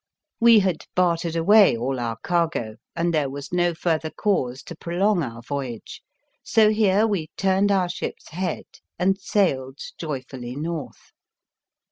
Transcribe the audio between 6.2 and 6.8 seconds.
so